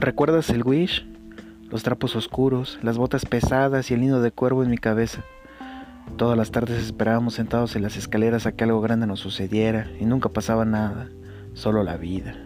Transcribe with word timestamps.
¿Recuerdas 0.00 0.48
el 0.50 0.62
wish? 0.62 1.04
Los 1.70 1.82
trapos 1.82 2.14
oscuros, 2.14 2.78
las 2.82 2.96
botas 2.96 3.26
pesadas 3.26 3.90
y 3.90 3.94
el 3.94 4.00
nido 4.00 4.22
de 4.22 4.30
cuervo 4.30 4.62
en 4.62 4.70
mi 4.70 4.78
cabeza. 4.78 5.24
Todas 6.16 6.38
las 6.38 6.52
tardes 6.52 6.80
esperábamos 6.84 7.34
sentados 7.34 7.74
en 7.74 7.82
las 7.82 7.96
escaleras 7.96 8.46
a 8.46 8.52
que 8.52 8.62
algo 8.62 8.80
grande 8.80 9.08
nos 9.08 9.18
sucediera 9.18 9.90
y 9.98 10.04
nunca 10.04 10.28
pasaba 10.28 10.64
nada, 10.64 11.08
solo 11.54 11.82
la 11.82 11.96
vida. 11.96 12.36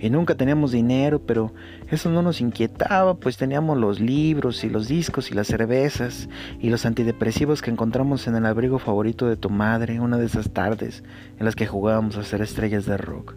Y 0.00 0.10
nunca 0.10 0.34
teníamos 0.34 0.72
dinero, 0.72 1.20
pero 1.24 1.54
eso 1.88 2.10
no 2.10 2.20
nos 2.20 2.40
inquietaba, 2.40 3.14
pues 3.14 3.36
teníamos 3.36 3.78
los 3.78 4.00
libros 4.00 4.64
y 4.64 4.68
los 4.68 4.88
discos 4.88 5.30
y 5.30 5.34
las 5.34 5.46
cervezas 5.46 6.28
y 6.58 6.70
los 6.70 6.84
antidepresivos 6.84 7.62
que 7.62 7.70
encontramos 7.70 8.26
en 8.26 8.34
el 8.34 8.44
abrigo 8.44 8.80
favorito 8.80 9.28
de 9.28 9.36
tu 9.36 9.50
madre 9.50 10.00
una 10.00 10.18
de 10.18 10.26
esas 10.26 10.50
tardes 10.50 11.04
en 11.38 11.44
las 11.44 11.54
que 11.54 11.68
jugábamos 11.68 12.16
a 12.16 12.24
ser 12.24 12.42
estrellas 12.42 12.86
de 12.86 12.96
rock. 12.96 13.36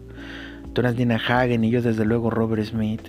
Dina 0.82 1.16
Hagen 1.16 1.64
y 1.64 1.70
yo 1.70 1.80
desde 1.80 2.04
luego 2.04 2.28
Robert 2.28 2.62
Smith. 2.62 3.00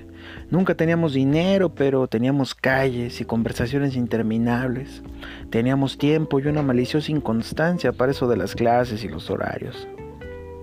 Nunca 0.50 0.76
teníamos 0.76 1.14
dinero, 1.14 1.76
pero 1.76 2.08
teníamos 2.08 2.56
calles 2.56 3.20
y 3.20 3.26
conversaciones 3.26 3.98
interminables. 3.98 5.04
Teníamos 5.50 5.98
tiempo 5.98 6.40
y 6.40 6.48
una 6.48 6.62
maliciosa 6.62 7.12
inconstancia 7.12 7.92
para 7.92 8.12
eso 8.12 8.30
de 8.30 8.38
las 8.38 8.56
clases 8.56 9.04
y 9.04 9.10
los 9.10 9.30
horarios. 9.30 9.86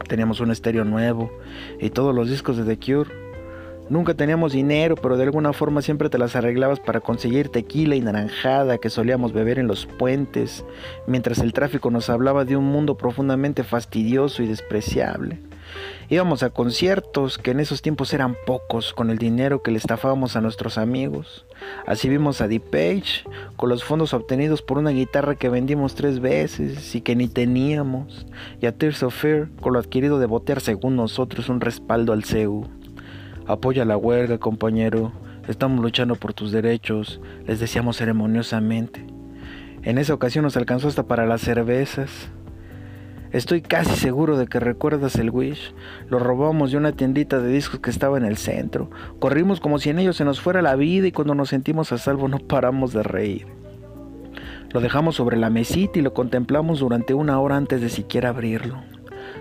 Teníamos 0.09 0.41
un 0.41 0.51
estéreo 0.51 0.85
nuevo 0.85 1.30
y 1.79 1.91
todos 1.91 2.15
los 2.15 2.30
discos 2.30 2.57
de 2.57 2.65
The 2.65 2.79
Cure. 2.79 3.11
Nunca 3.91 4.15
teníamos 4.15 4.55
dinero, 4.55 4.97
pero 4.97 5.19
de 5.19 5.25
alguna 5.25 5.52
forma 5.52 5.83
siempre 5.83 6.09
te 6.09 6.16
las 6.16 6.35
arreglabas 6.37 6.80
para 6.80 7.01
conseguir 7.01 7.51
tequila 7.51 7.97
y 7.97 8.01
naranjada 8.01 8.79
que 8.79 8.89
solíamos 8.89 9.35
beber 9.35 9.59
en 9.59 9.66
los 9.66 9.85
puentes, 9.85 10.65
mientras 11.07 11.39
el 11.41 11.52
tráfico 11.52 11.91
nos 11.91 12.09
hablaba 12.09 12.47
de 12.47 12.57
un 12.57 12.65
mundo 12.65 12.97
profundamente 12.97 13.63
fastidioso 13.63 14.43
y 14.43 14.47
despreciable. 14.47 15.39
Íbamos 16.09 16.43
a 16.43 16.51
conciertos 16.51 17.38
que 17.38 17.52
en 17.52 17.60
esos 17.60 17.82
tiempos 17.82 18.12
eran 18.12 18.37
pocos 18.46 18.93
con 18.93 19.10
el 19.10 19.18
dinero 19.18 19.62
que 19.62 19.71
le 19.71 19.79
estafábamos 19.79 20.37
a 20.37 20.40
nuestros 20.40 20.79
amigos. 20.79 21.46
Así 21.87 22.09
vimos 22.09 22.40
a 22.40 22.48
Deep 22.48 22.71
Page 22.71 23.24
con 23.56 23.68
los 23.68 23.84
fondos 23.84 24.12
obtenidos 24.15 24.62
por 24.62 24.79
una 24.79 24.90
guitarra 24.90 25.34
que 25.34 25.48
vendimos 25.48 25.95
tres 25.95 26.21
veces 26.21 26.95
y 26.95 27.01
que 27.01 27.16
ni 27.16 27.29
teníamos. 27.29 28.26
Y 28.60 28.66
a 28.66 28.73
Tears 28.73 29.02
of 29.02 29.15
Fear 29.15 29.48
con 29.60 29.73
lo 29.73 29.79
adquirido 29.79 30.18
de 30.18 30.26
botear 30.26 30.60
según 30.60 30.96
nosotros 30.96 31.48
un 31.48 31.60
respaldo 31.60 32.12
al 32.12 32.24
CEU. 32.24 32.68
Apoya 33.46 33.84
la 33.84 33.96
huelga, 33.96 34.38
compañero. 34.38 35.12
Estamos 35.49 35.82
luchando 35.82 36.16
por 36.16 36.32
tus 36.32 36.52
derechos, 36.52 37.21
les 37.46 37.60
decíamos 37.60 37.99
ceremoniosamente. 37.99 39.04
En 39.82 39.99
esa 39.99 40.15
ocasión 40.15 40.45
nos 40.45 40.56
alcanzó 40.56 40.88
hasta 40.88 41.02
para 41.02 41.26
las 41.26 41.43
cervezas. 41.43 42.30
Estoy 43.35 43.63
casi 43.63 43.96
seguro 43.96 44.37
de 44.37 44.46
que 44.46 44.60
recuerdas 44.60 45.16
el 45.16 45.29
Wish. 45.29 45.74
Lo 46.09 46.21
robamos 46.21 46.71
de 46.71 46.77
una 46.77 46.93
tiendita 46.93 47.40
de 47.40 47.49
discos 47.49 47.80
que 47.80 47.90
estaba 47.90 48.16
en 48.16 48.24
el 48.24 48.37
centro. 48.37 48.90
Corrimos 49.18 49.59
como 49.59 49.80
si 49.80 49.90
en 49.90 49.99
ellos 49.99 50.15
se 50.16 50.24
nos 50.24 50.40
fuera 50.40 50.63
la 50.63 50.77
vida 50.77 51.09
y 51.09 51.10
cuando 51.10 51.35
nos 51.35 51.49
sentimos 51.49 51.90
a 51.90 51.99
salvo 51.99 52.29
no 52.29 52.38
paramos 52.38 52.93
de 52.93 53.02
reír. 53.02 53.49
Lo 54.71 54.80
dejamos 54.80 55.16
sobre 55.16 55.37
la 55.37 55.51
mesita 55.51 55.99
y 55.99 56.02
lo 56.02 56.15
contemplamos 56.15 56.79
durante 56.79 57.12
una 57.12 57.40
hora 57.40 57.57
antes 57.57 57.80
de 57.80 57.88
siquiera 57.88 58.29
abrirlo. 58.29 58.77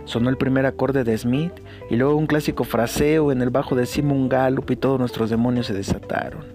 Sonó 0.06 0.32
el 0.32 0.38
primer 0.38 0.66
acorde 0.66 1.04
de 1.04 1.16
Smith 1.16 1.54
y 1.92 1.96
luego 1.96 2.16
un 2.16 2.26
clásico 2.26 2.64
fraseo 2.64 3.32
en 3.32 3.44
el 3.44 3.52
bajo 3.52 3.76
de 3.76 3.86
Simon 3.86 4.28
Gallup 4.28 4.72
y 4.72 4.76
todos 4.76 5.00
nuestros 5.00 5.30
demonios 5.30 5.68
se 5.68 5.76
desataron. 5.76 6.46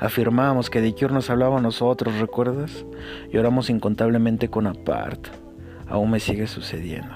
Afirmamos 0.00 0.70
que 0.70 0.80
de 0.80 0.92
Cure 0.92 1.14
nos 1.14 1.30
hablaba 1.30 1.58
a 1.58 1.62
nosotros, 1.62 2.18
¿recuerdas? 2.18 2.84
Lloramos 3.32 3.70
incontablemente 3.70 4.50
con 4.50 4.66
Apart 4.66 5.28
aún 5.90 6.10
me 6.10 6.20
sigue 6.20 6.46
sucediendo. 6.46 7.14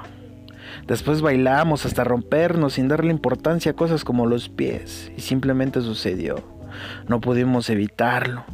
Después 0.86 1.22
bailamos 1.22 1.86
hasta 1.86 2.04
rompernos 2.04 2.74
sin 2.74 2.88
darle 2.88 3.10
importancia 3.10 3.72
a 3.72 3.76
cosas 3.76 4.04
como 4.04 4.26
los 4.26 4.48
pies 4.48 5.10
y 5.16 5.20
simplemente 5.20 5.80
sucedió. 5.80 6.36
No 7.08 7.20
pudimos 7.20 7.70
evitarlo. 7.70 8.44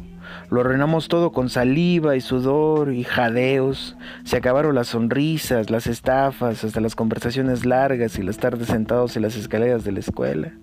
Lo 0.49 0.61
arruinamos 0.61 1.07
todo 1.07 1.31
con 1.31 1.49
saliva 1.49 2.15
y 2.15 2.21
sudor 2.21 2.93
y 2.93 3.03
jadeos. 3.03 3.97
Se 4.23 4.37
acabaron 4.37 4.75
las 4.75 4.87
sonrisas, 4.87 5.69
las 5.69 5.87
estafas, 5.87 6.63
hasta 6.63 6.79
las 6.79 6.95
conversaciones 6.95 7.65
largas 7.65 8.17
y 8.17 8.23
las 8.23 8.37
tardes 8.37 8.67
sentados 8.67 9.15
en 9.15 9.23
las 9.23 9.35
escaleras 9.35 9.83
de 9.83 9.91
la 9.91 9.99
escuela. 9.99 10.53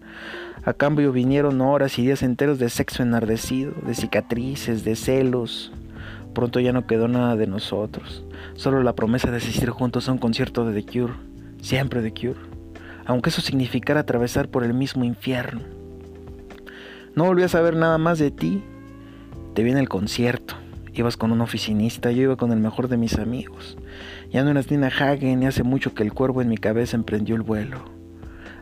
A 0.65 0.73
cambio 0.73 1.13
vinieron 1.13 1.61
horas 1.61 1.99
y 1.99 2.03
días 2.03 2.23
enteros 2.23 2.59
de 2.59 2.71
sexo 2.71 3.03
enardecido, 3.03 3.73
de 3.85 3.95
cicatrices, 3.95 4.85
de 4.85 4.97
celos, 4.97 5.73
Pronto 6.39 6.61
ya 6.61 6.73
no 6.73 6.87
quedó 6.87 7.09
nada 7.09 7.35
de 7.35 7.49
nosotros, 7.49 8.25
solo 8.55 8.83
la 8.83 8.95
promesa 8.95 9.31
de 9.31 9.39
asistir 9.39 9.71
juntos 9.71 10.09
a 10.09 10.13
un 10.13 10.19
concierto 10.19 10.65
de 10.65 10.81
The 10.81 10.91
Cure, 10.91 11.15
siempre 11.61 12.03
The 12.03 12.13
Cure, 12.13 12.41
aunque 13.07 13.31
eso 13.31 13.41
significara 13.41 14.01
atravesar 14.01 14.49
por 14.49 14.65
el 14.65 14.75
mismo 14.75 15.05
infierno. 15.05 15.63
No 17.15 17.25
volví 17.25 17.43
a 17.43 17.49
saber 17.49 17.75
nada 17.75 17.99
más 17.99 18.19
de 18.19 18.31
ti. 18.31 18.63
Te 19.55 19.63
vi 19.63 19.71
en 19.73 19.79
el 19.79 19.89
concierto, 19.89 20.55
ibas 20.93 21.17
con 21.17 21.33
un 21.33 21.41
oficinista, 21.41 22.13
yo 22.13 22.23
iba 22.23 22.37
con 22.37 22.53
el 22.53 22.61
mejor 22.61 22.89
de 22.89 22.97
mis 22.97 23.19
amigos. 23.19 23.77
Ya 24.31 24.45
no 24.45 24.51
eras 24.51 24.71
Nina 24.71 24.89
Hagen 24.89 25.43
y 25.43 25.47
hace 25.47 25.63
mucho 25.63 25.95
que 25.95 26.03
el 26.03 26.13
cuervo 26.13 26.43
en 26.43 26.49
mi 26.49 26.59
cabeza 26.59 26.97
emprendió 26.97 27.35
el 27.35 27.43
vuelo. 27.43 27.99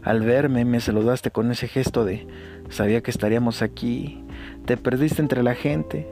Al 0.02 0.20
verme 0.20 0.64
me 0.64 0.80
saludaste 0.80 1.30
con 1.32 1.50
ese 1.50 1.66
gesto 1.66 2.04
de 2.04 2.26
sabía 2.70 3.02
que 3.02 3.10
estaríamos 3.10 3.60
aquí. 3.60 4.22
Te 4.64 4.76
perdiste 4.76 5.20
entre 5.20 5.42
la 5.42 5.54
gente, 5.54 6.08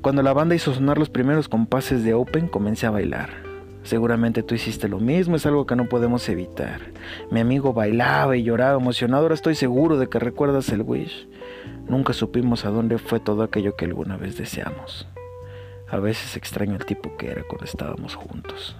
cuando 0.00 0.22
la 0.22 0.32
banda 0.32 0.54
hizo 0.54 0.72
sonar 0.72 0.98
los 0.98 1.10
primeros 1.10 1.48
compases 1.48 2.04
de 2.04 2.14
Open, 2.14 2.48
comencé 2.48 2.86
a 2.86 2.90
bailar. 2.90 3.30
Seguramente 3.82 4.42
tú 4.42 4.54
hiciste 4.54 4.88
lo 4.88 4.98
mismo, 5.00 5.36
es 5.36 5.46
algo 5.46 5.66
que 5.66 5.74
no 5.74 5.88
podemos 5.88 6.28
evitar. 6.28 6.80
Mi 7.30 7.40
amigo 7.40 7.72
bailaba 7.72 8.36
y 8.36 8.42
lloraba 8.42 8.78
emocionado, 8.78 9.22
ahora 9.22 9.34
estoy 9.34 9.54
seguro 9.54 9.98
de 9.98 10.08
que 10.08 10.18
recuerdas 10.18 10.68
el 10.68 10.82
Wish. 10.82 11.26
Nunca 11.88 12.12
supimos 12.12 12.64
a 12.64 12.70
dónde 12.70 12.98
fue 12.98 13.18
todo 13.18 13.42
aquello 13.42 13.76
que 13.76 13.86
alguna 13.86 14.16
vez 14.16 14.36
deseamos. 14.36 15.08
A 15.88 15.98
veces 15.98 16.36
extraño 16.36 16.74
el 16.74 16.84
tipo 16.84 17.16
que 17.16 17.30
era 17.30 17.42
cuando 17.44 17.64
estábamos 17.64 18.14
juntos. 18.14 18.76